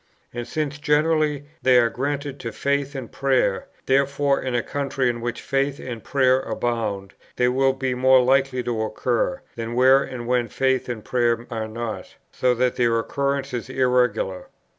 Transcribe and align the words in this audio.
And 0.33 0.47
since, 0.47 0.79
generally, 0.79 1.45
they 1.61 1.77
are 1.77 1.91
granted 1.91 2.39
to 2.39 2.51
faith 2.51 2.95
and 2.95 3.11
prayer, 3.11 3.67
therefore 3.85 4.41
in 4.41 4.55
a 4.55 4.63
country 4.63 5.09
in 5.11 5.21
which 5.21 5.41
faith 5.43 5.79
and 5.79 6.03
prayer 6.03 6.39
abound, 6.39 7.13
they 7.35 7.47
will 7.47 7.73
be 7.73 7.93
more 7.93 8.19
likely 8.23 8.63
to 8.63 8.81
occur, 8.81 9.43
than 9.55 9.75
where 9.75 10.01
and 10.01 10.25
when 10.25 10.47
faith 10.47 10.89
and 10.89 11.05
prayer 11.05 11.45
are 11.51 11.67
not; 11.67 12.15
so 12.31 12.55
that 12.55 12.77
their 12.77 12.97
occurrence 12.97 13.53
is 13.53 13.69
irregular. 13.69 14.47